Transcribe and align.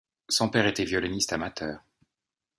Son 0.29 0.49
père 0.49 0.65
était 0.65 0.83
violoniste 0.83 1.31
amateur. 1.31 1.83